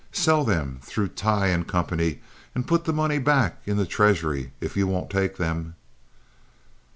[0.11, 2.21] "Sell them through Tighe & Company
[2.55, 5.75] and put the money back in the treasury, if you won't take them."